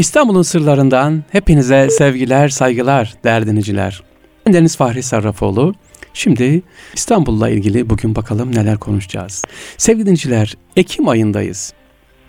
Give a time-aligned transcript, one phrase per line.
[0.00, 4.02] İstanbul'un sırlarından hepinize sevgiler, saygılar değerli dinleyiciler.
[4.46, 5.74] Ben Deniz Fahri Sarrafoğlu.
[6.14, 6.62] Şimdi
[6.94, 9.44] İstanbul'la ilgili bugün bakalım neler konuşacağız.
[9.76, 11.72] Sevgili dinleyiciler, Ekim ayındayız.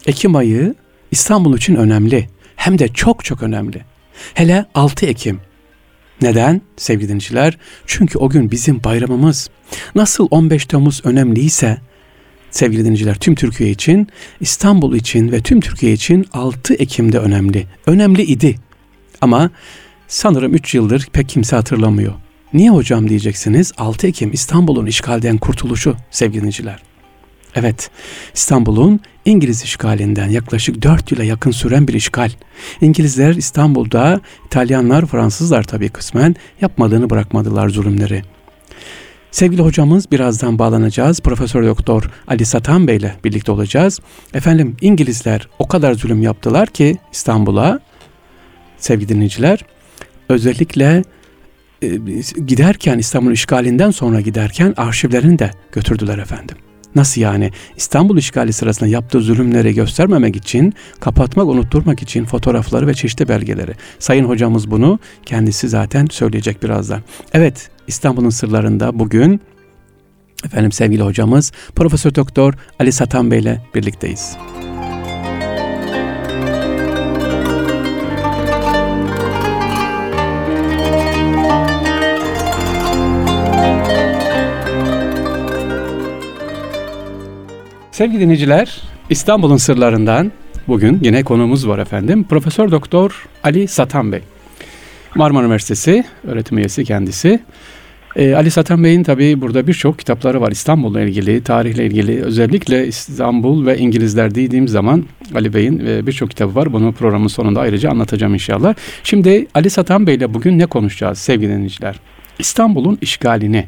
[0.05, 0.76] Ekim ayı
[1.12, 2.29] İstanbul için önemli.
[2.55, 3.81] Hem de çok çok önemli.
[4.33, 5.39] Hele 6 Ekim.
[6.21, 7.57] Neden sevgili dinleyiciler?
[7.85, 9.49] Çünkü o gün bizim bayramımız.
[9.95, 11.77] Nasıl 15 Temmuz önemliyse
[12.52, 14.07] sevgili dinleyiciler tüm Türkiye için,
[14.39, 17.67] İstanbul için ve tüm Türkiye için 6 Ekim'de önemli.
[17.85, 18.55] Önemli idi.
[19.21, 19.49] Ama
[20.07, 22.13] sanırım 3 yıldır pek kimse hatırlamıyor.
[22.53, 23.71] Niye hocam diyeceksiniz?
[23.77, 26.79] 6 Ekim İstanbul'un işgalden kurtuluşu sevgili dinleyiciler.
[27.55, 27.90] Evet,
[28.34, 32.31] İstanbul'un İngiliz işgalinden yaklaşık 4 yıla yakın süren bir işgal.
[32.81, 38.23] İngilizler İstanbul'da, İtalyanlar, Fransızlar tabii kısmen yapmadığını bırakmadılar zulümleri.
[39.31, 41.20] Sevgili hocamız birazdan bağlanacağız.
[41.20, 43.99] Profesör Doktor Ali Satan Bey ile birlikte olacağız.
[44.34, 47.80] Efendim İngilizler o kadar zulüm yaptılar ki İstanbul'a
[48.77, 49.66] sevgili dinleyiciler
[50.30, 51.04] özellikle
[51.82, 51.87] e,
[52.48, 56.57] giderken İstanbul işgalinden sonra giderken arşivlerini de götürdüler efendim.
[56.96, 57.52] Nasıl yani?
[57.77, 63.71] İstanbul işgali sırasında yaptığı zulümleri göstermemek için, kapatmak, unutturmak için fotoğrafları ve çeşitli belgeleri.
[63.99, 67.02] Sayın hocamız bunu kendisi zaten söyleyecek birazdan.
[67.34, 69.41] Evet, İstanbul'un sırlarında bugün
[70.45, 74.38] efendim sevgili hocamız Profesör Doktor Ali Satan Bey ile birlikteyiz.
[87.91, 90.31] Sevgili dinleyiciler, İstanbul'un sırlarından
[90.67, 92.23] bugün yine konuğumuz var efendim.
[92.23, 94.22] Profesör Doktor Ali Satan Bey.
[95.16, 97.39] Marmara Üniversitesi öğretim üyesi kendisi.
[98.16, 102.22] Ee, Ali Satan Bey'in tabii burada birçok kitapları var İstanbul'la ilgili, tarihle ilgili.
[102.23, 106.73] Özellikle İstanbul ve İngilizler dediğim zaman Ali Bey'in e, birçok kitabı var.
[106.73, 108.75] Bunu programın sonunda ayrıca anlatacağım inşallah.
[109.03, 112.00] Şimdi Ali Satan Bey ile bugün ne konuşacağız sevgili dinleyiciler?
[112.40, 113.66] İstanbul'un işgalini,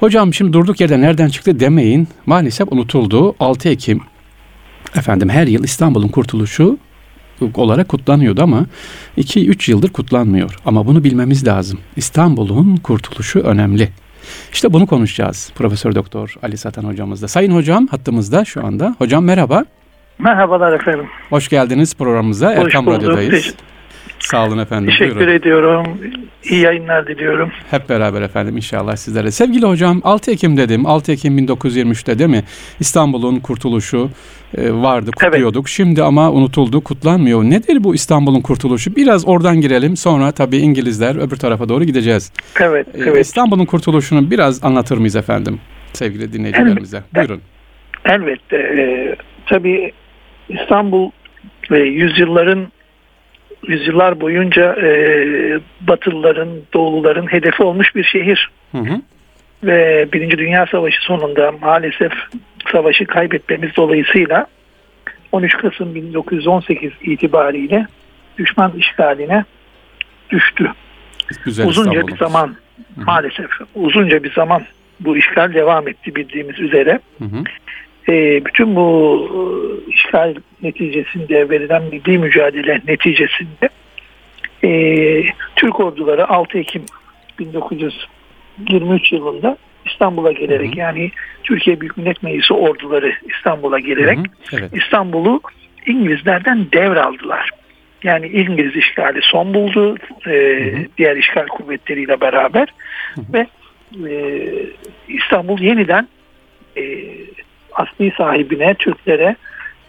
[0.00, 2.08] Hocam şimdi durduk yerde nereden çıktı demeyin.
[2.26, 3.34] Maalesef unutuldu.
[3.40, 4.00] 6 Ekim
[4.96, 6.78] efendim her yıl İstanbul'un kurtuluşu
[7.54, 8.66] olarak kutlanıyordu ama
[9.18, 10.56] 2-3 yıldır kutlanmıyor.
[10.64, 11.78] Ama bunu bilmemiz lazım.
[11.96, 13.88] İstanbul'un kurtuluşu önemli.
[14.52, 17.28] İşte bunu konuşacağız Profesör Doktor Ali Satan hocamızla.
[17.28, 18.94] Sayın hocam hattımızda şu anda.
[18.98, 19.64] Hocam merhaba.
[20.18, 21.06] Merhabalar efendim.
[21.30, 22.50] Hoş geldiniz programımıza.
[22.56, 23.02] Hoş Erkam bulduk.
[23.02, 23.54] Radyo'dayız.
[24.18, 24.90] Sağ olun efendim.
[24.90, 25.32] Teşekkür Buyurun.
[25.32, 25.86] ediyorum.
[26.44, 27.50] İyi yayınlar diliyorum.
[27.70, 29.30] Hep beraber efendim inşallah sizlere.
[29.30, 30.86] Sevgili hocam 6 Ekim dedim.
[30.86, 32.44] 6 Ekim 1923'te değil mi?
[32.80, 34.10] İstanbul'un kurtuluşu
[34.58, 35.66] vardı kutluyorduk.
[35.66, 35.68] Evet.
[35.68, 37.44] Şimdi ama unutuldu kutlanmıyor.
[37.44, 38.96] Nedir bu İstanbul'un kurtuluşu?
[38.96, 42.32] Biraz oradan girelim sonra tabii İngilizler öbür tarafa doğru gideceğiz.
[42.60, 42.86] Evet.
[42.94, 43.26] Ee, evet.
[43.26, 45.60] İstanbul'un kurtuluşunu biraz anlatır mıyız efendim
[45.92, 46.96] sevgili dinleyicilerimize?
[46.96, 47.18] Elbette.
[47.20, 47.42] Buyurun.
[48.04, 48.56] Elbette.
[48.56, 49.92] Ee, tabii
[50.48, 51.10] İstanbul
[51.70, 52.68] ve yüzyılların
[53.68, 54.88] yüzyıllar boyunca e,
[55.80, 58.50] Batılıların, Doğuluların hedefi olmuş bir şehir.
[58.72, 59.00] Hı hı.
[59.64, 62.12] Ve Birinci Dünya Savaşı sonunda maalesef
[62.72, 64.46] savaşı kaybetmemiz dolayısıyla
[65.32, 67.86] 13 Kasım 1918 itibariyle
[68.38, 69.44] düşman işgaline
[70.30, 70.72] düştü.
[71.44, 73.04] Güzel uzunca bir zaman hı hı.
[73.04, 74.62] maalesef uzunca bir zaman
[75.00, 77.00] bu işgal devam etti bildiğimiz üzere.
[77.18, 77.44] Hı hı
[78.08, 79.40] e, bütün bu e,
[79.90, 83.68] işgal neticesinde verilen milli mücadele neticesinde
[84.64, 84.70] e,
[85.56, 86.82] Türk orduları 6 Ekim
[88.58, 89.56] 1923 yılında
[89.86, 90.78] İstanbul'a gelerek hı hı.
[90.78, 91.10] yani
[91.42, 94.60] Türkiye Büyük Millet Meclisi orduları İstanbul'a gelerek hı hı.
[94.60, 94.70] Evet.
[94.74, 95.40] İstanbul'u
[95.86, 97.50] İngilizlerden devraldılar.
[98.02, 99.96] Yani İngiliz işgali son buldu
[100.26, 100.86] e, hı hı.
[100.98, 102.68] diğer işgal kuvvetleriyle beraber
[103.14, 103.32] hı hı.
[103.32, 103.46] ve
[104.10, 104.44] e,
[105.08, 106.08] İstanbul yeniden
[106.76, 106.82] e,
[107.72, 109.36] asli sahibine, Türklere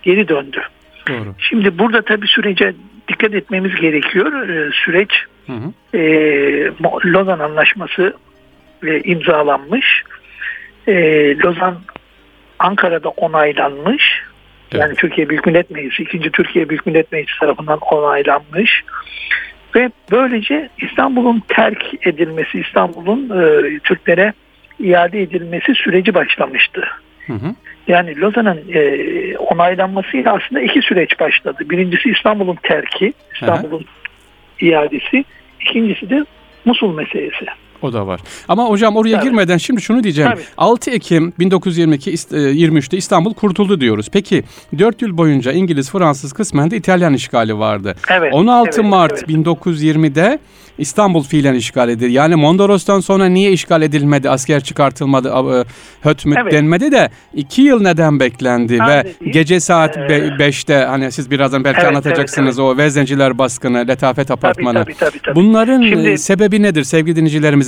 [0.03, 0.61] geri döndü.
[1.07, 1.35] Doğru.
[1.49, 2.73] Şimdi burada tabii sürece
[3.07, 4.49] dikkat etmemiz gerekiyor.
[4.49, 5.09] Ee, süreç
[5.47, 5.97] hı hı.
[5.97, 6.01] E,
[7.05, 8.13] Lozan Anlaşması
[8.83, 10.03] e, imzalanmış.
[10.87, 10.93] E,
[11.37, 11.77] Lozan
[12.59, 14.23] Ankara'da onaylanmış.
[14.71, 14.81] Evet.
[14.81, 16.31] Yani Türkiye Büyük Millet Meclisi, 2.
[16.31, 18.83] Türkiye Büyük Millet Meclisi tarafından onaylanmış.
[19.75, 24.33] Ve böylece İstanbul'un terk edilmesi, İstanbul'un e, Türklere
[24.79, 26.87] iade edilmesi süreci başlamıştı.
[27.27, 27.55] Hı hı.
[27.87, 31.57] Yani Lozan'ın e, onaylanmasıyla aslında iki süreç başladı.
[31.69, 33.85] Birincisi İstanbul'un terki, İstanbul'un
[34.61, 35.25] iadesi.
[35.61, 36.25] İkincisi de
[36.65, 37.45] Musul meselesi.
[37.81, 38.21] O da var.
[38.47, 39.29] Ama hocam oraya Tabii.
[39.29, 40.31] girmeden şimdi şunu diyeceğim.
[40.31, 40.41] Tabii.
[40.57, 44.07] 6 Ekim 1922 23'te e, İstanbul kurtuldu diyoruz.
[44.11, 44.43] Peki
[44.79, 47.95] 4 yıl boyunca İngiliz, Fransız kısmen de İtalyan işgali vardı.
[48.11, 48.33] Evet.
[48.33, 49.29] 16 evet, Mart evet.
[49.29, 50.39] 1920'de
[50.77, 52.11] İstanbul fiilen işgal edildi.
[52.11, 55.63] Yani Mondros'tan sonra niye işgal edilmedi, asker çıkartılmadı, e,
[56.01, 56.53] hötmüt evet.
[56.53, 61.63] denmedi de 2 yıl neden beklendi ha, ve gece saat 5'te ee, hani siz birazdan
[61.63, 62.77] belki evet, anlatacaksınız evet, evet.
[62.77, 64.83] o Vezenciler baskını, Letafet Apartmanı.
[64.83, 65.35] Tabii, tabii, tabii, tabii.
[65.35, 67.15] Bunların Şimdi, sebebi nedir sevgili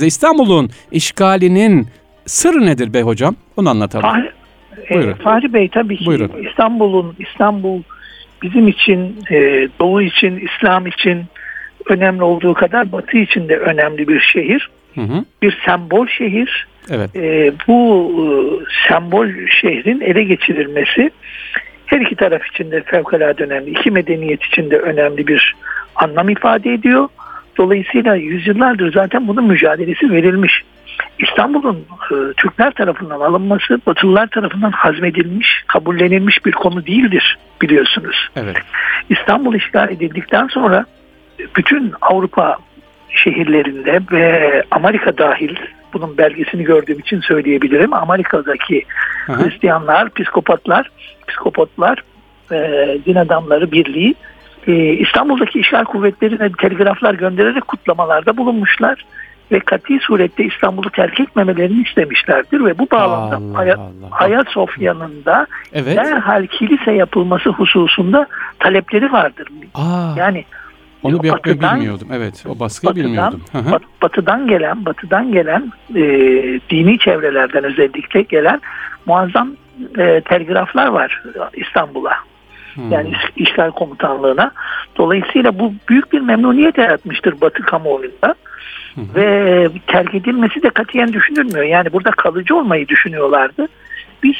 [0.00, 0.06] dinleyicilerimize?
[0.06, 1.86] İstanbul'un işgalinin
[2.26, 3.36] sırrı nedir bey hocam?
[3.56, 4.02] Onu anlatalım.
[4.02, 4.30] Fahri,
[4.90, 5.14] e, Buyurun.
[5.14, 6.30] Fahri Bey tabii ki Buyurun.
[6.48, 7.82] İstanbul'un İstanbul
[8.42, 11.24] bizim için, e, Doğu için, İslam için
[11.86, 14.70] önemli olduğu kadar Batı için de önemli bir şehir.
[14.94, 15.24] Hı hı.
[15.42, 16.66] Bir sembol şehir.
[16.90, 17.16] Evet.
[17.16, 18.24] E, bu e,
[18.88, 19.26] sembol
[19.60, 21.10] şehrin ele geçirilmesi
[21.86, 23.70] her iki taraf için de fevkalade önemli.
[23.70, 25.56] İki medeniyet için de önemli bir
[25.96, 27.08] anlam ifade ediyor.
[27.58, 30.62] Dolayısıyla yüzyıllardır zaten bunun mücadelesi verilmiş.
[31.18, 31.76] İstanbul'un
[32.10, 38.28] e, Türkler tarafından alınması Batılılar tarafından hazmedilmiş, kabullenilmiş bir konu değildir biliyorsunuz.
[38.36, 38.56] Evet.
[39.10, 40.84] İstanbul işgal edildikten sonra
[41.56, 42.56] bütün Avrupa
[43.08, 45.56] şehirlerinde ve Amerika dahil
[45.92, 47.92] bunun belgesini gördüğüm için söyleyebilirim.
[47.92, 48.84] Amerika'daki
[49.26, 49.44] Hı-hı.
[49.44, 50.90] Hristiyanlar, psikopatlar,
[51.28, 52.02] psikopatlar,
[52.52, 52.58] e,
[53.06, 54.14] din adamları birliği
[54.66, 59.04] e, İstanbul'daki işgal kuvvetlerine telgraflar göndererek kutlamalarda bulunmuşlar
[59.52, 63.86] ve kati surette İstanbul'u terk etmemelerini istemişlerdir ve bu bağlamda Allah Hay- Allah.
[64.10, 65.96] Ayasofya'nın da evet.
[65.96, 68.26] derhal kilise yapılması hususunda
[68.58, 69.48] talepleri vardır.
[69.74, 70.14] Aa.
[70.16, 70.44] Yani
[71.02, 72.08] onu bir batıdan, bilmiyordum.
[72.12, 73.40] Evet, o baskıyı batıdan, bilmiyordum.
[73.54, 76.02] Bat, batıdan gelen, batıdan gelen e,
[76.70, 78.60] dini çevrelerden özellikle gelen
[79.06, 79.50] muazzam
[79.98, 81.22] e, telgraflar var
[81.54, 82.29] İstanbul'a.
[82.74, 82.92] Hmm.
[82.92, 84.52] Yani işgal komutanlığına.
[84.96, 88.34] Dolayısıyla bu büyük bir memnuniyet yaratmıştır Batı kamuoyunda.
[88.94, 89.04] Hmm.
[89.14, 91.64] Ve terk edilmesi de katiyen düşünülmüyor.
[91.64, 93.68] Yani burada kalıcı olmayı düşünüyorlardı.
[94.22, 94.36] Biz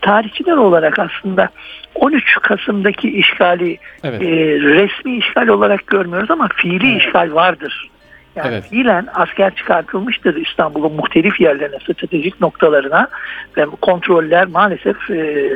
[0.00, 1.48] tarihçiler olarak aslında
[1.94, 4.22] 13 Kasım'daki işgali evet.
[4.22, 4.26] e,
[4.60, 7.02] resmi işgal olarak görmüyoruz ama fiili evet.
[7.02, 7.90] işgal vardır.
[8.36, 8.64] Yani evet.
[8.70, 13.08] fiilen asker çıkartılmıştır İstanbul'un muhtelif yerlerine, stratejik noktalarına
[13.56, 15.50] ve kontroller maalesef e,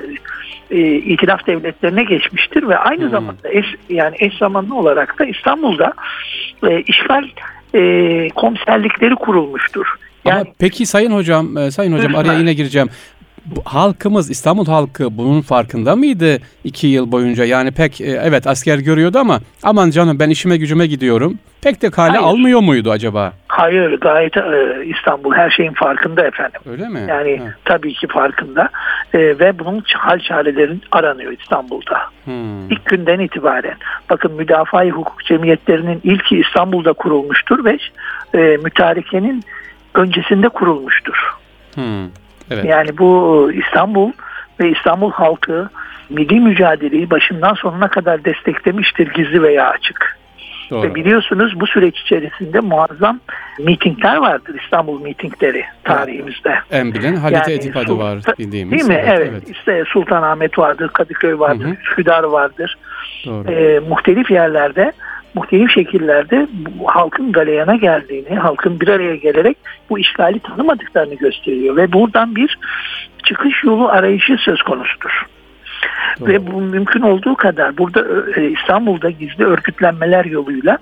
[0.71, 3.11] e, itilaf devletlerine geçmiştir ve aynı hmm.
[3.11, 5.93] zamanda eş, yani eş zamanlı olarak da İstanbul'da
[6.69, 7.25] e, işgal
[7.75, 9.87] e, komiserlikleri kurulmuştur.
[10.25, 12.89] Yani, Ama peki Sayın Hocam, e, Sayın Hocam araya yine gireceğim
[13.65, 17.45] halkımız İstanbul halkı bunun farkında mıydı iki yıl boyunca?
[17.45, 21.39] Yani pek e, evet asker görüyordu ama aman canım ben işime gücüme gidiyorum.
[21.63, 22.23] Pek de kale Hayır.
[22.23, 23.33] almıyor muydu acaba?
[23.49, 26.61] Hayır gayet e, İstanbul her şeyin farkında efendim.
[26.71, 27.01] Öyle mi?
[27.09, 27.45] Yani ha.
[27.65, 28.69] tabii ki farkında
[29.15, 32.01] e, ve bunun hal çarelerin aranıyor İstanbul'da.
[32.25, 32.71] Hmm.
[32.71, 33.77] İlk günden itibaren.
[34.11, 37.79] Bakın müdafaa hukuk cemiyetlerinin ilki İstanbul'da kurulmuştur ve
[38.35, 39.45] e, mütarekenin
[39.95, 41.35] öncesinde kurulmuştur.
[41.75, 42.09] Hmm.
[42.51, 42.65] Evet.
[42.65, 44.13] Yani bu İstanbul
[44.61, 45.69] ve İstanbul halkı
[46.11, 50.19] milli mücadeleyi başından sonuna kadar desteklemiştir gizli veya açık.
[50.71, 50.83] Doğru.
[50.83, 53.21] Ve biliyorsunuz bu süreç içerisinde muazzam
[53.59, 56.55] mitingler vardır İstanbul mitingleri tarihimizde.
[56.71, 58.73] En bilen Halit yani, Edip adı var bildiğimiz.
[58.73, 59.05] Değil mi?
[59.07, 59.19] Evet.
[59.19, 59.29] evet.
[59.33, 59.51] evet.
[59.51, 62.79] İşte Sultanahmet vardır, Kadıköy vardır, Üsküdar vardır.
[63.27, 63.51] Doğru.
[63.51, 64.93] E, muhtelif yerlerde
[65.35, 69.57] muhtelif şekillerde bu, halkın galeyana geldiğini, halkın bir araya gelerek
[69.91, 72.59] bu işgali tanımadıklarını gösteriyor ve buradan bir
[73.25, 75.27] çıkış yolu arayışı söz konusudur.
[76.21, 76.29] Doğru.
[76.29, 78.07] Ve bu mümkün olduğu kadar burada
[78.37, 80.79] e, İstanbul'da gizli örgütlenmeler yoluyla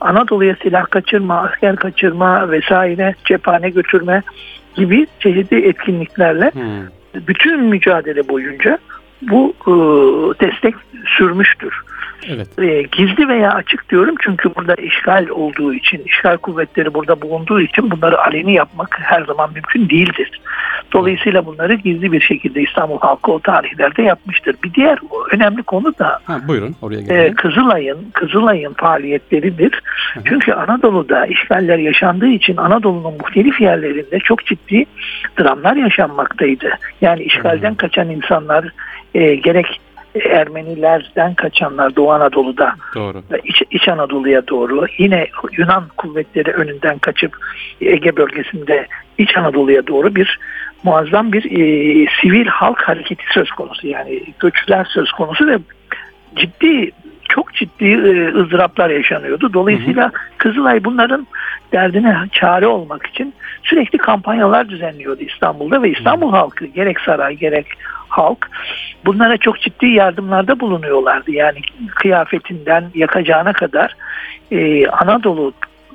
[0.00, 4.22] Anadolu'ya silah kaçırma, asker kaçırma vesaire cephane götürme
[4.74, 7.26] gibi çeşitli etkinliklerle hmm.
[7.28, 8.78] bütün mücadele boyunca
[9.22, 9.72] bu e,
[10.40, 10.74] destek
[11.06, 11.74] sürmüştür.
[12.28, 12.58] Evet.
[12.58, 17.90] E, gizli veya açık diyorum çünkü burada işgal olduğu için, işgal kuvvetleri burada bulunduğu için
[17.90, 20.40] bunları aleni yapmak her zaman mümkün değildir.
[20.92, 24.56] Dolayısıyla bunları gizli bir şekilde İstanbul halkı o tarihlerde yapmıştır.
[24.64, 24.98] Bir diğer
[25.32, 27.32] önemli konu da ha, buyurun oraya gelelim.
[27.32, 29.82] E, Kızılay'ın Kızılay'ın faaliyetleridir.
[30.14, 30.24] Hı hı.
[30.24, 34.84] Çünkü Anadolu'da işgaller yaşandığı için Anadolu'nun muhtelif yerlerinde çok ciddi
[35.40, 36.70] dramlar yaşanmaktaydı.
[37.00, 37.76] Yani işgalden hı hı.
[37.76, 38.64] kaçan insanlar
[39.14, 39.80] e, gerek
[40.14, 43.22] Ermenilerden kaçanlar Doğu Anadolu'da doğru.
[43.44, 45.26] İç, İç Anadolu'ya doğru yine
[45.58, 47.36] Yunan kuvvetleri önünden kaçıp
[47.80, 48.86] Ege bölgesinde
[49.18, 50.38] İç Anadolu'ya doğru bir
[50.82, 55.58] muazzam bir e, sivil halk hareketi söz konusu yani göçler söz konusu ve
[56.36, 56.90] ciddi
[57.28, 59.52] çok ciddi e, ızdıraplar yaşanıyordu.
[59.52, 60.12] Dolayısıyla hı hı.
[60.38, 61.26] Kızılay bunların
[61.72, 66.36] derdine çare olmak için sürekli kampanyalar düzenliyordu İstanbul'da ve İstanbul hı.
[66.36, 67.66] halkı gerek saray gerek
[68.08, 68.50] halk
[69.04, 71.30] bunlara çok ciddi yardımlarda bulunuyorlardı.
[71.30, 71.58] Yani
[71.94, 73.96] kıyafetinden yakacağına kadar
[74.50, 75.52] e, Anadolu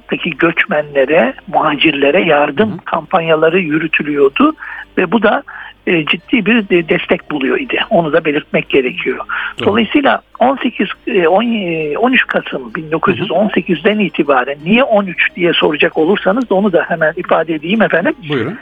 [0.10, 4.54] Irak'taki göçmenlere, muhacirlere yardım kampanyaları yürütülüyordu
[4.98, 5.44] ve bu da
[5.90, 7.80] e, ciddi bir destek buluyor idi.
[7.90, 9.18] Onu da belirtmek gerekiyor.
[9.66, 10.88] Dolayısıyla 18
[11.28, 17.54] 13 e, Kasım 1918'den itibaren niye 13 diye soracak olursanız da onu da hemen ifade
[17.54, 18.14] edeyim efendim.
[18.30, 18.58] Buyurun.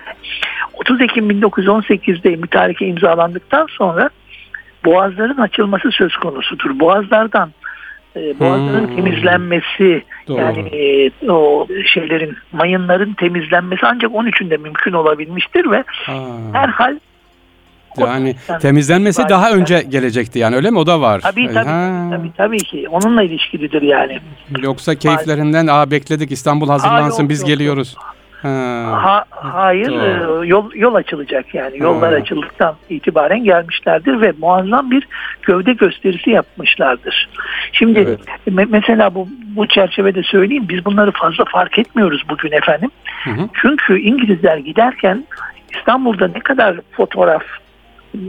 [0.73, 4.09] 30 Ekim 1918'de mütareke imzalandıktan sonra
[4.85, 6.79] boğazların açılması söz konusudur.
[6.79, 7.51] Boğazlardan
[8.15, 8.95] e, boğazların hmm.
[8.95, 10.37] temizlenmesi Doğru.
[10.37, 16.13] yani e, o şeylerin mayınların temizlenmesi ancak 13'ünde mümkün olabilmiştir ve ha.
[16.53, 16.99] herhal
[18.01, 20.79] yani temizlenmesi daha önce gelecekti yani öyle mi?
[20.79, 21.19] O da var.
[21.19, 22.07] Tabii tabii, ha.
[22.11, 22.87] tabii tabii ki.
[22.89, 24.19] Onunla ilişkilidir yani.
[24.61, 27.95] Yoksa keyiflerinden aa bekledik İstanbul hazırlansın aa, yok, biz yok, geliyoruz.
[27.97, 28.17] Yok.
[28.41, 30.45] Ha, ha, hayır Doğru.
[30.45, 32.19] E, yol yol açılacak yani yollar ha.
[32.19, 35.07] açıldıktan itibaren gelmişlerdir ve muazzam bir
[35.41, 37.29] gövde gösterisi yapmışlardır.
[37.71, 38.19] Şimdi evet.
[38.47, 42.89] me- mesela bu bu çerçevede söyleyeyim biz bunları fazla fark etmiyoruz bugün efendim.
[43.23, 43.49] Hı hı.
[43.61, 45.25] Çünkü İngilizler giderken
[45.77, 47.43] İstanbul'da ne kadar fotoğraf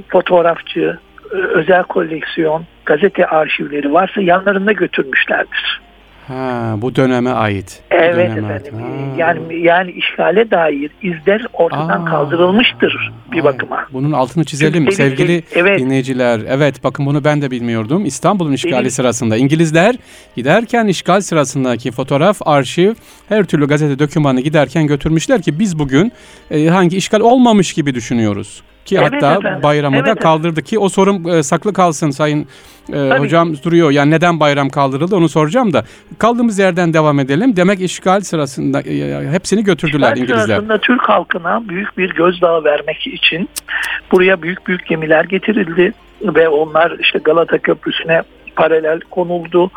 [0.08, 0.98] fotoğrafçı,
[1.30, 5.80] özel koleksiyon, gazete arşivleri varsa yanlarında götürmüşlerdir.
[6.28, 7.82] Ha, bu döneme ait.
[7.90, 8.74] Evet döneme efendim.
[8.76, 9.18] Ait.
[9.18, 13.86] Yani yani işgale dair izler ortadan Aa, kaldırılmıştır bir bakıma.
[13.92, 15.78] Bunun altını çizelim Çünkü sevgili evet.
[15.78, 16.40] dinleyiciler.
[16.48, 18.04] Evet bakın bunu ben de bilmiyordum.
[18.04, 18.90] İstanbul'un işgali Benim.
[18.90, 19.96] sırasında İngilizler
[20.36, 22.94] giderken işgal sırasındaki fotoğraf, arşiv,
[23.28, 26.12] her türlü gazete dokümanı giderken götürmüşler ki biz bugün
[26.50, 29.62] e, hangi işgal olmamış gibi düşünüyoruz ki evet hatta efendim.
[29.62, 32.46] bayramı evet da kaldırdı ki o sorum e, saklı kalsın sayın
[32.92, 33.90] e, hocam duruyor.
[33.90, 35.84] Yani neden bayram kaldırıldı onu soracağım da
[36.18, 37.56] kaldığımız yerden devam edelim.
[37.56, 40.46] Demek işgal sırasında e, e hepsini götürdüler işgal İngilizler.
[40.46, 43.48] sırasında Türk halkına büyük bir gözdağı vermek için
[44.12, 45.92] buraya büyük büyük gemiler getirildi
[46.22, 48.22] ve onlar işte Galata Köprüsü'ne
[48.56, 49.70] paralel konuldu.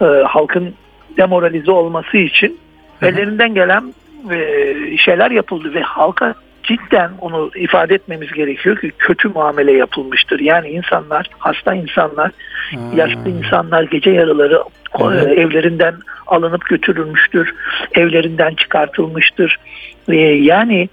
[0.00, 0.74] E, halkın
[1.16, 2.58] demoralize olması için
[3.02, 3.94] ellerinden gelen
[4.30, 6.34] e, şeyler yapıldı ve halka
[6.68, 10.40] cidden onu ifade etmemiz gerekiyor ki kötü muamele yapılmıştır.
[10.40, 12.30] Yani insanlar, hasta insanlar,
[12.70, 12.96] hmm.
[12.96, 14.62] yaşlı insanlar gece yarıları
[15.00, 15.26] evet.
[15.26, 15.94] E, evlerinden
[16.26, 17.54] alınıp götürülmüştür.
[17.94, 19.58] Evlerinden çıkartılmıştır.
[20.08, 20.88] Ee, yani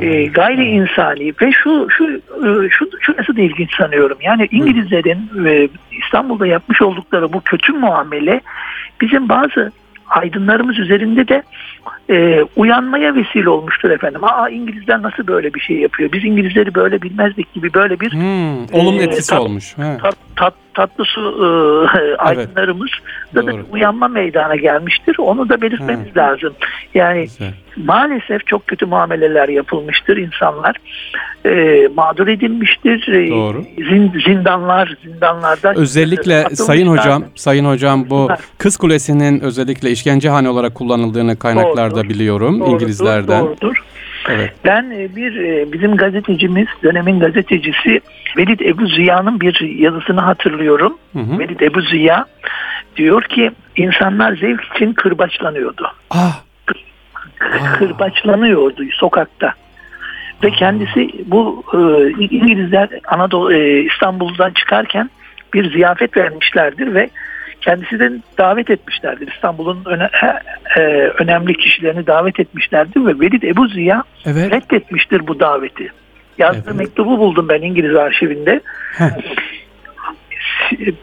[0.00, 4.18] e, gayri insani ve şu şu e, şu şurası da ilginç sanıyorum.
[4.22, 5.68] Yani İngilizlerin e,
[6.04, 8.40] İstanbul'da yapmış oldukları bu kötü muamele
[9.00, 9.72] bizim bazı
[10.16, 11.42] aydınlarımız üzerinde de
[12.10, 14.24] e, uyanmaya vesile olmuştur efendim.
[14.24, 16.12] Aa İngilizler nasıl böyle bir şey yapıyor?
[16.12, 19.74] Biz İngilizleri böyle bilmezdik gibi böyle bir hmm, olumlu e, etkisi tat, olmuş.
[20.02, 22.90] Tat, tat, tatlı su e, aydınlarımız
[23.34, 25.16] da, da uyanma meydana gelmiştir.
[25.18, 26.22] Onu da belirtmemiz hmm.
[26.22, 26.52] lazım.
[26.94, 27.52] Yani Güzel.
[27.76, 30.76] maalesef çok kötü muameleler yapılmıştır insanlar.
[31.44, 33.08] E, mağdur edilmiştir.
[33.08, 33.62] E, Doğru.
[33.76, 41.38] Zin, zindanlar, zindanlarda özellikle sayın hocam, sayın hocam bu Kız Kulesi'nin özellikle işkencehane olarak kullanıldığını
[41.38, 43.44] kaynaklarda doğrudur, biliyorum doğrudur, İngilizlerden.
[43.44, 43.84] Doğrudur.
[44.28, 44.52] Evet.
[44.64, 48.00] Ben e, bir e, bizim gazetecimiz, dönemin gazetecisi
[48.36, 50.98] Velid Ebu Ziya'nın bir yazısını hatırlıyorum.
[51.12, 51.38] Hı hı.
[51.38, 52.26] Velid Ebu Ziya
[52.96, 55.92] diyor ki insanlar zevk için kırbaçlanıyordu.
[56.10, 56.40] Ah.
[57.78, 59.54] Kırbaçlanıyordu sokakta.
[60.42, 65.10] Ve kendisi bu e, İngilizler Anadolu İstanbul'dan çıkarken
[65.54, 67.10] bir ziyafet vermişlerdir ve
[67.62, 69.32] kendisi de davet etmişlerdir.
[69.32, 70.08] İstanbul'un öne,
[70.76, 70.80] e,
[71.18, 74.52] önemli kişilerini davet etmişlerdir ve Velid Ebu Ziya evet.
[74.52, 75.88] reddetmiştir bu daveti.
[76.38, 76.78] Yazdığı evet.
[76.78, 78.60] mektubu buldum ben İngiliz arşivinde.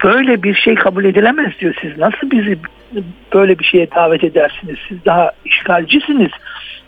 [0.04, 1.76] böyle bir şey kabul edilemez diyor.
[1.82, 2.60] Siz nasıl bizi
[3.34, 4.78] böyle bir şeye davet edersiniz?
[4.90, 6.32] Siz daha işgalcisiniz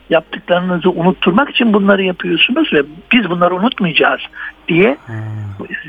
[0.10, 4.22] yaptıklarınızı unutturmak için bunları yapıyorsunuz ve biz bunları unutmayacağız
[4.72, 5.16] diye hmm.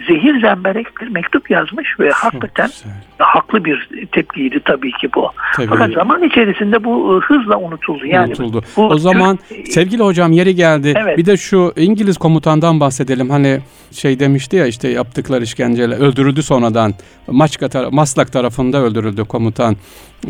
[0.09, 2.93] zehir zemberek bir mektup yazmış ve Çok hakikaten güzel.
[3.19, 5.31] haklı bir tepkiydi tabii ki bu.
[5.57, 5.67] Tabii.
[5.67, 8.07] Fakat zaman içerisinde bu ıı, hızla unutuldu.
[8.07, 8.63] Yani unutuldu.
[8.77, 10.95] Bu, o zaman Türk, sevgili hocam yeri geldi.
[10.97, 11.19] Evet.
[11.19, 13.31] Bir de şu İngiliz komutandan bahsedelim.
[13.31, 13.61] Hani
[13.93, 16.95] şey demişti ya işte yaptıkları işkenceyle öldürüldü sonradan.
[17.27, 19.77] Maçka tar Maslak tarafında öldürüldü komutan.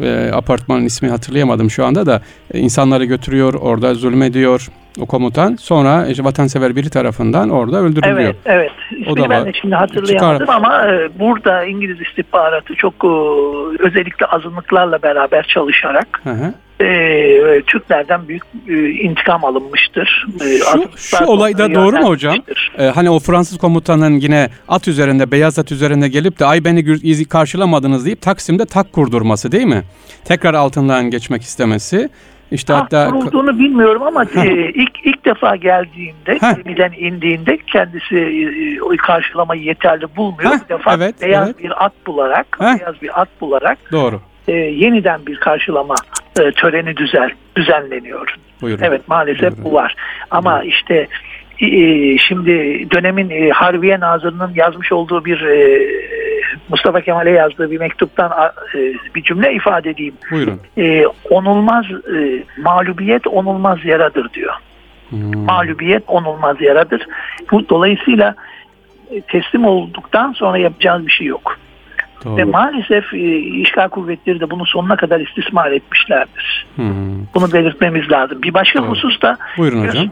[0.03, 2.23] E, apartmanın ismi hatırlayamadım şu anda da
[2.55, 4.69] e, insanları götürüyor orada zulmediyor
[5.01, 8.19] o komutan sonra işte vatansever biri tarafından orada öldürülüyor.
[8.19, 8.73] Evet, evet.
[8.91, 10.55] İsmini o da ben de şimdi hatırlayamadım Çıkar.
[10.55, 13.09] ama e, burada İngiliz istihbaratı çok e,
[13.83, 16.55] özellikle azınlıklarla beraber çalışarak hı hı.
[16.85, 20.27] E, Türklerden büyük e, intikam alınmıştır.
[20.41, 22.37] E, şu, şu olayda doğru mu hocam?
[22.79, 27.25] E, hani o Fransız komutanın yine at üzerinde, beyaz at üzerinde gelip de ay beni
[27.29, 29.83] karşılamadınız deyip Taksim'de tak kurdurması değil mi?
[30.25, 32.09] Tekrar altından geçmek istemesi.
[32.53, 34.25] İşte hatta kurulduğunu bilmiyorum ama
[34.75, 38.17] ilk ilk defa geldiğinde gemiden indiğinde kendisi
[38.93, 40.53] e, karşılamayı yeterli bulmuyor.
[40.65, 41.59] Bu defa evet, beyaz evet.
[41.59, 42.79] bir at bularak, Heh.
[42.79, 44.21] beyaz bir at bularak Doğru.
[44.49, 45.95] E, yeniden bir karşılama
[46.41, 48.37] e, töreni düzel düzenleniyor.
[48.63, 48.85] Buyurun.
[48.85, 49.65] Evet maalesef Buyurun.
[49.65, 49.97] bu var.
[50.31, 50.69] Ama Buyurun.
[50.69, 51.09] işte
[52.19, 55.81] şimdi dönemin e, Harbiye Nazırı'nın yazmış olduğu bir e,
[56.69, 58.33] Mustafa Kemal'e yazdığı bir mektuptan
[58.75, 58.79] e,
[59.15, 60.15] bir cümle ifade edeyim.
[60.31, 60.61] Buyurun.
[60.79, 61.85] E, onulmaz
[62.17, 64.55] e, mağlubiyet onulmaz yaradır diyor.
[65.11, 65.45] Hmm.
[65.45, 67.07] Mağlubiyet onulmaz yaradır.
[67.51, 68.35] Bu dolayısıyla
[69.11, 71.59] e, teslim olduktan sonra yapacağız bir şey yok.
[72.25, 72.37] Doğru.
[72.37, 76.67] Ve maalesef e, işgal kuvvetleri de bunu sonuna kadar istismar etmişlerdir.
[76.77, 77.27] Hmm.
[77.35, 78.43] Bunu belirtmemiz lazım.
[78.43, 78.91] Bir başka Doğru.
[78.91, 80.07] husus da Buyurun hocam.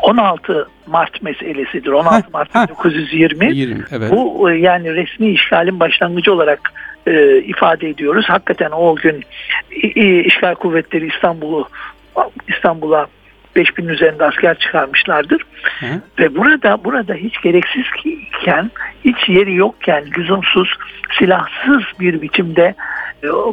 [0.00, 1.90] 16 e, Mart meselesidir.
[1.90, 2.68] 16 heh, Mart heh.
[2.68, 3.56] 1920.
[3.56, 4.10] 20, evet.
[4.10, 6.72] Bu e, yani resmi işgalin başlangıcı olarak
[7.06, 8.26] e, ifade ediyoruz.
[8.28, 9.24] Hakikaten o gün
[10.24, 11.68] işgal kuvvetleri İstanbul'u
[12.48, 13.06] İstanbul'a
[13.56, 15.42] 5000 üzerinde asker çıkarmışlardır.
[15.80, 15.86] Hı.
[16.18, 18.70] Ve burada burada hiç gereksizken,
[19.04, 20.68] hiç yeri yokken lüzumsuz,
[21.18, 22.74] silahsız bir biçimde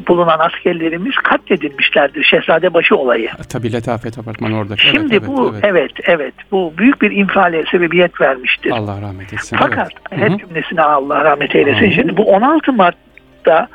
[0.08, 2.24] bulunan askerlerimiz katledilmişlerdir.
[2.24, 3.26] Şehzadebaşı olayı.
[3.26, 4.78] E, tabii letafet apartmanı orada.
[4.78, 8.72] Şimdi evet, bu evet, evet evet bu büyük bir infiale sebebiyet vermiştir.
[8.72, 9.58] Allah rahmet etsin.
[9.60, 10.32] Fakat evet.
[10.32, 11.86] her cümlesine Allah rahmet eylesin.
[11.86, 11.92] Hı-hı.
[11.92, 13.68] Şimdi bu 16 Mart'ta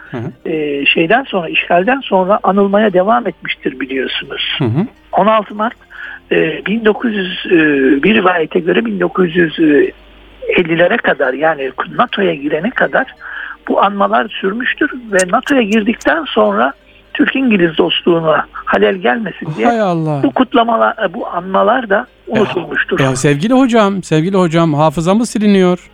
[0.46, 4.56] e, şeyden sonra işgalden sonra anılmaya devam etmiştir biliyorsunuz.
[4.58, 4.86] Hı hı.
[5.12, 5.74] 16 Mart
[6.30, 7.58] 1900 ee, e,
[8.02, 13.14] bir rivayete göre 1950'lere kadar yani NATO'ya girene kadar
[13.68, 16.72] bu anmalar sürmüştür ve NATO'ya girdikten sonra
[17.14, 20.22] Türk-İngiliz dostluğuna halel gelmesin diye Hay Allah.
[20.22, 23.00] bu kutlamalar, bu anmalar da unutulmuştur.
[23.00, 25.90] Ya, ya sevgili hocam, sevgili hocam hafızamız siliniyor.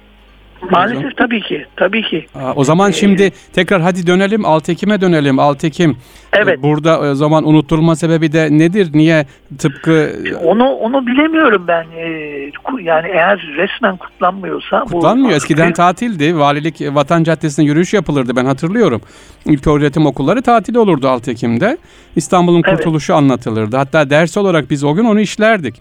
[0.70, 1.66] Maalesef tabii ki.
[1.76, 2.26] Tabii ki.
[2.34, 5.38] Aa, o zaman ee, şimdi tekrar hadi dönelim 6 Ekim'e dönelim.
[5.38, 5.96] 6 Ekim.
[6.32, 6.62] Evet.
[6.62, 8.90] Burada o zaman unutturulma sebebi de nedir?
[8.94, 9.26] Niye
[9.58, 10.12] tıpkı
[10.44, 11.84] Onu onu bilemiyorum ben.
[11.96, 12.50] Ee,
[12.82, 15.30] yani eğer resmen kutlanmıyorsa Kutlanmıyor.
[15.30, 15.74] Bu, Eskiden bir...
[15.74, 16.38] tatildi.
[16.38, 18.36] Valilik Vatan Caddesi'nde yürüyüş yapılırdı.
[18.36, 19.00] Ben hatırlıyorum.
[19.46, 21.78] İlk öğretim okulları tatil olurdu 6 Ekim'de.
[22.16, 23.22] İstanbul'un kurtuluşu evet.
[23.22, 23.76] anlatılırdı.
[23.76, 25.74] Hatta ders olarak biz o gün onu işlerdik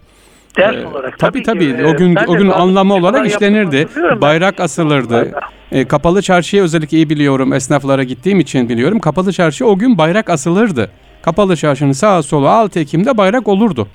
[0.58, 1.20] ders ee, olarak.
[1.20, 1.78] Tabii tabii.
[1.78, 3.88] Ki, o gün o gün anlamı olarak işlenirdi.
[4.22, 5.32] Bayrak asılırdı.
[5.72, 7.54] E, kapalı çarşıya özellikle iyi biliyorum.
[7.54, 9.00] Esnaflara gittiğim için biliyorum.
[9.00, 10.92] Kapalı çarşı o gün bayrak asılırdı.
[11.22, 13.88] Kapalı çarşının sağa solu 6 Ekim'de bayrak olurdu.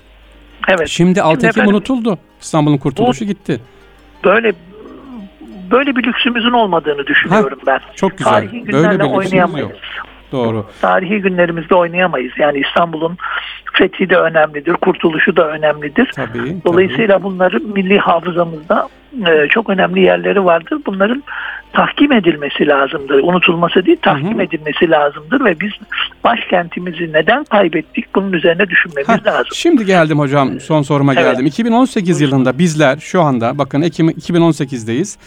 [0.69, 0.89] Evet.
[0.89, 2.19] Şimdi 6 Şimdi Ekim efendim, unutuldu.
[2.41, 3.61] İstanbul'un kurtuluşu bu, gitti.
[4.25, 4.53] Böyle
[5.71, 7.81] böyle bir lüksümüzün olmadığını düşünüyorum ha, ben.
[7.95, 8.33] Çok güzel.
[8.33, 9.73] Tarihi böyle bir lüksümüz yok.
[10.33, 10.67] Doğru.
[10.81, 12.33] Tarihi günlerimizde oynayamayız.
[12.39, 13.17] Yani İstanbul'un
[13.73, 16.11] fethi de önemlidir, kurtuluşu da önemlidir.
[16.17, 17.25] Tabii, Dolayısıyla tabii.
[17.25, 18.89] bunların milli hafızamızda
[19.27, 20.79] e, çok önemli yerleri vardır.
[20.87, 21.23] Bunların
[21.73, 23.23] tahkim edilmesi lazımdır.
[23.23, 24.43] Unutulması değil, tahkim hı hı.
[24.43, 25.71] edilmesi lazımdır ve biz
[26.25, 29.49] başkentimizi neden kaybettik bunun üzerine düşünmemiz Heh, lazım.
[29.55, 31.25] Şimdi geldim hocam, son soruma evet.
[31.25, 31.47] geldim.
[31.47, 35.19] 2018 yılında bizler şu anda bakın Ekim 2018'deyiz.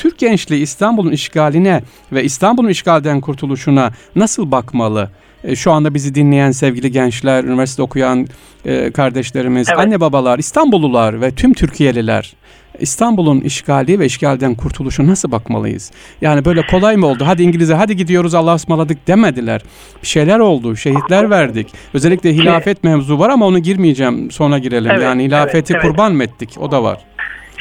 [0.00, 1.82] Türk gençliği İstanbul'un işgaline
[2.12, 5.10] ve İstanbul'un işgalden kurtuluşuna nasıl bakmalı?
[5.44, 8.26] E, şu anda bizi dinleyen sevgili gençler, üniversite okuyan
[8.64, 9.80] e, kardeşlerimiz, evet.
[9.80, 12.34] anne babalar, İstanbullular ve tüm Türkiye'liler
[12.78, 15.90] İstanbul'un işgali ve işgalden kurtuluşu nasıl bakmalıyız?
[16.20, 17.24] Yani böyle kolay mı oldu?
[17.26, 19.62] Hadi İngiliz'e hadi gidiyoruz Allah'a ısmarladık demediler.
[20.02, 20.76] Bir şeyler oldu.
[20.76, 21.68] Şehitler verdik.
[21.94, 24.30] Özellikle hilafet mevzu var ama onu girmeyeceğim.
[24.30, 24.90] Sonra girelim.
[24.90, 25.82] Evet, yani hilafeti evet, evet.
[25.82, 26.56] kurban mı ettik?
[26.60, 26.98] O da var.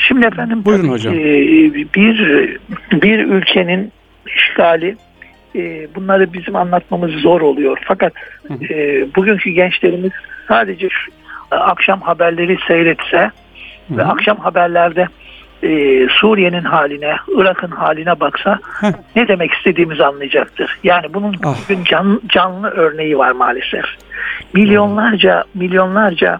[0.08, 1.14] Şimdi efendim Buyurun hocam.
[1.14, 2.58] bir
[2.92, 3.92] bir ülkenin
[4.36, 4.96] işgali
[5.56, 7.78] e, bunları bizim anlatmamız zor oluyor.
[7.86, 8.14] Fakat
[8.70, 10.12] e, bugünkü gençlerimiz
[10.48, 11.12] sadece şu,
[11.52, 13.98] akşam haberleri seyretse Hı-hı.
[13.98, 15.08] ve akşam haberlerde
[15.64, 18.92] e, Suriye'nin haline, Irak'ın haline baksa Heh.
[19.16, 20.80] ne demek istediğimizi anlayacaktır.
[20.84, 21.56] Yani bunun ah.
[21.64, 23.86] bugün can, canlı örneği var maalesef.
[24.54, 26.40] Milyonlarca milyonlarca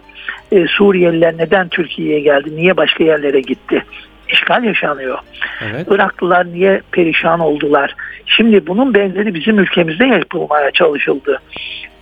[0.52, 3.84] e, Suriyeliler neden Türkiye'ye geldi, niye başka yerlere gitti?
[4.28, 5.18] İşgal yaşanıyor.
[5.60, 5.86] Evet.
[5.90, 7.94] Iraklılar niye perişan oldular?
[8.26, 11.40] Şimdi bunun benzeri bizim ülkemizde yapılmaya çalışıldı.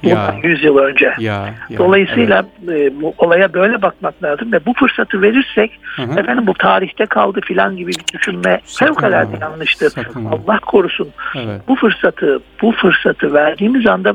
[0.02, 1.14] Bundan 100 yıl önce.
[1.18, 2.92] Ya, ya, Dolayısıyla evet.
[2.92, 6.20] e, bu olaya böyle bakmak lazım ve bu fırsatı verirsek hı hı.
[6.20, 9.90] efendim bu tarihte kaldı filan gibi bir düşünme fevkalade yanlıştır.
[9.90, 11.08] Sakın Allah korusun.
[11.36, 11.60] Evet.
[11.68, 14.14] Bu fırsatı bu fırsatı verdiğimiz anda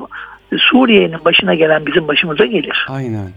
[0.57, 2.85] Suriye'nin başına gelen bizim başımıza gelir.
[2.89, 3.29] Aynen.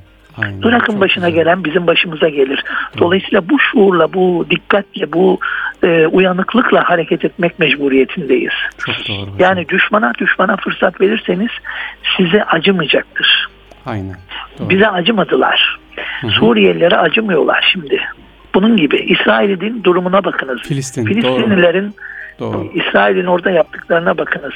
[0.43, 1.45] Aynen, Irak'ın başına güzel.
[1.45, 2.65] gelen bizim başımıza gelir.
[2.99, 5.39] Dolayısıyla bu şuurla, bu dikkatle, bu
[5.83, 8.53] e, uyanıklıkla hareket etmek mecburiyetindeyiz.
[8.79, 9.31] Çok doğru.
[9.39, 11.51] Yani düşmana düşmana fırsat verirseniz
[12.17, 13.49] size acımayacaktır.
[13.87, 14.17] Aynen.
[14.59, 14.71] Doğru.
[14.71, 15.79] Bize acımadılar.
[16.21, 16.31] Hı-hı.
[16.31, 18.01] Suriyelilere acımıyorlar şimdi.
[18.55, 20.63] Bunun gibi İsrail'in durumuna bakınız.
[20.63, 21.95] Filistin, Filistinlilerin
[22.41, 22.71] Doğru.
[22.75, 24.53] İsrail'in orada yaptıklarına bakınız.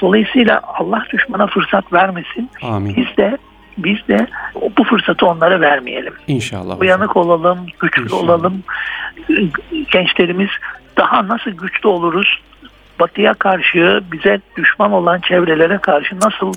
[0.00, 2.50] Dolayısıyla Allah düşmana fırsat vermesin.
[2.62, 2.96] Amin.
[2.96, 3.38] Biz de
[3.78, 4.26] biz de
[4.78, 6.12] bu fırsatı onlara vermeyelim.
[6.26, 6.80] İnşallah.
[6.80, 8.22] Uyanık olalım, güçlü İnşallah.
[8.22, 8.62] olalım.
[9.92, 10.50] Gençlerimiz
[10.96, 12.38] daha nasıl güçlü oluruz?
[13.00, 16.52] Batıya karşı bize düşman olan çevrelere karşı nasıl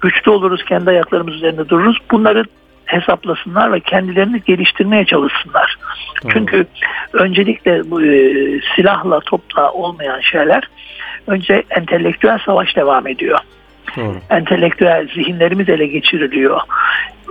[0.00, 1.98] güçlü oluruz, kendi ayaklarımız üzerinde dururuz.
[2.10, 2.44] Bunları
[2.86, 5.76] hesaplasınlar ve kendilerini geliştirmeye çalışsınlar.
[6.22, 6.32] Doğru.
[6.32, 6.66] Çünkü
[7.12, 8.34] öncelikle bu e,
[8.76, 10.68] silahla topla olmayan şeyler
[11.26, 13.38] önce entelektüel savaş devam ediyor.
[13.96, 14.16] Doğru.
[14.30, 16.60] Entelektüel zihinlerimiz ele geçiriliyor.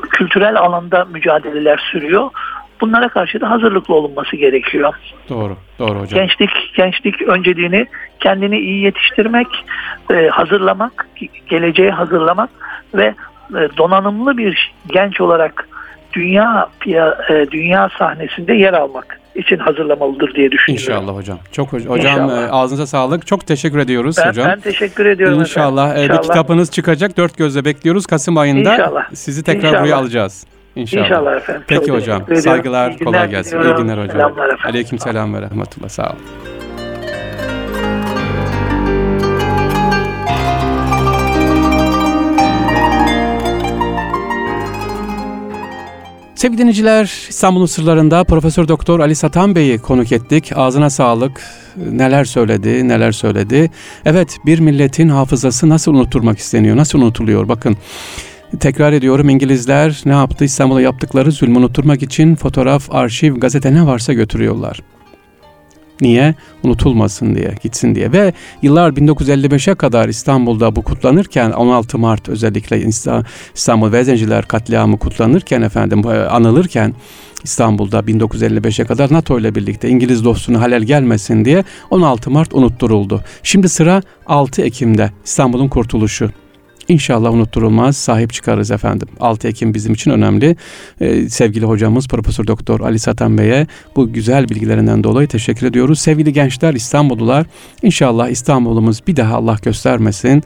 [0.09, 2.29] Kültürel alanda mücadeleler sürüyor.
[2.81, 4.93] Bunlara karşı da hazırlıklı olunması gerekiyor.
[5.29, 6.19] Doğru, doğru hocam.
[6.19, 7.87] Gençlik, gençlik önceliğini
[8.19, 9.47] kendini iyi yetiştirmek,
[10.11, 11.07] e, hazırlamak,
[11.49, 12.49] geleceğe hazırlamak
[12.93, 13.13] ve
[13.49, 15.67] e, donanımlı bir genç olarak
[16.13, 16.69] dünya
[17.29, 20.93] e, dünya sahnesinde yer almak için hazırlamalıdır diye düşünüyorum.
[20.93, 21.39] İnşallah hocam.
[21.51, 22.43] Çok hocam İnşallah.
[22.43, 23.27] E, ağzınıza sağlık.
[23.27, 24.47] Çok teşekkür ediyoruz ben, hocam.
[24.47, 25.39] Ben teşekkür ediyorum.
[25.39, 25.89] İnşallah.
[25.89, 26.03] Efendim.
[26.03, 26.23] İnşallah.
[26.23, 27.17] Bir kitabınız çıkacak.
[27.17, 28.05] Dört gözle bekliyoruz.
[28.05, 29.09] Kasım ayında İnşallah.
[29.13, 29.81] sizi tekrar İnşallah.
[29.83, 30.45] buraya alacağız.
[30.75, 31.05] İnşallah.
[31.05, 31.63] İnşallah efendim.
[31.67, 32.23] Peki Çok hocam.
[32.35, 33.61] Saygılar, kolay gelsin.
[33.61, 34.17] İyi günler hocam.
[34.17, 34.65] Selamlar efendim.
[34.69, 35.89] Aleyküm selam ve rahmetullah.
[35.89, 36.64] Sağ olun.
[46.35, 50.51] Sevgili dinleyiciler, İstanbul'un sırlarında Profesör Doktor Ali Satan Bey'i konuk ettik.
[50.55, 51.41] Ağzına sağlık.
[51.91, 53.71] Neler söyledi, neler söyledi.
[54.05, 57.47] Evet, bir milletin hafızası nasıl unutturmak isteniyor, nasıl unutuluyor?
[57.47, 57.77] Bakın,
[58.59, 60.45] tekrar ediyorum İngilizler ne yaptı?
[60.45, 64.81] İstanbul'a yaptıkları zulmü unutturmak için fotoğraf, arşiv, gazete ne varsa götürüyorlar.
[66.01, 66.35] Niye?
[66.63, 68.11] Unutulmasın diye, gitsin diye.
[68.11, 72.81] Ve yıllar 1955'e kadar İstanbul'da bu kutlanırken 16 Mart özellikle
[73.53, 76.93] İstanbul Vezenciler katliamı kutlanırken efendim e, anılırken
[77.43, 83.23] İstanbul'da 1955'e kadar NATO ile birlikte İngiliz dostunu halel gelmesin diye 16 Mart unutturuldu.
[83.43, 86.31] Şimdi sıra 6 Ekim'de İstanbul'un kurtuluşu.
[86.87, 89.07] İnşallah unutturulmaz, sahip çıkarız efendim.
[89.19, 90.55] 6 Ekim bizim için önemli.
[91.01, 95.99] Ee, sevgili hocamız Profesör Doktor Ali Satan Bey'e bu güzel bilgilerinden dolayı teşekkür ediyoruz.
[95.99, 97.45] Sevgili gençler, İstanbullular,
[97.81, 100.43] İnşallah İstanbul'umuz bir daha Allah göstermesin.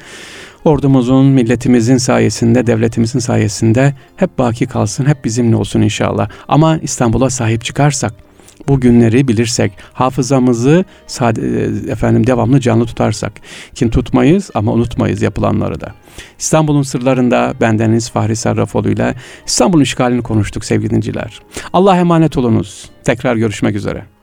[0.65, 6.29] Ordumuzun, milletimizin sayesinde, devletimizin sayesinde hep baki kalsın, hep bizimle olsun inşallah.
[6.47, 8.13] Ama İstanbul'a sahip çıkarsak,
[8.69, 13.33] bu günleri bilirsek, hafızamızı sade, e, efendim devamlı canlı tutarsak,
[13.75, 15.91] kim tutmayız ama unutmayız yapılanları da.
[16.39, 21.39] İstanbul'un sırlarında bendeniz Fahri Sarrafoğlu ile İstanbul'un işgalini konuştuk sevgili dinciler.
[21.73, 22.89] Allah'a emanet olunuz.
[23.03, 24.18] Tekrar görüşmek üzere.